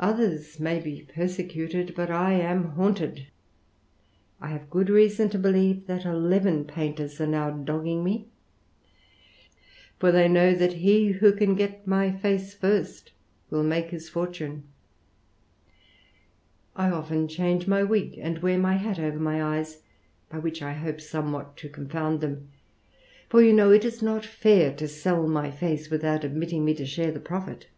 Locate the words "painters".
6.66-7.20